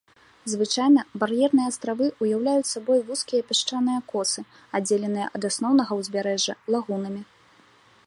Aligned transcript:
Звычайна 0.53 1.01
бар'ерныя 1.23 1.67
астравы 1.71 2.07
ўяўляюць 2.25 2.71
сабою 2.75 2.97
вузкія 3.11 3.41
пясчаныя 3.51 3.99
косы, 4.11 4.41
аддзеленыя 4.81 5.27
ад 5.41 5.49
асноўнага 5.51 5.91
ўзбярэжжа 6.03 6.53
лагунамі. 6.75 7.21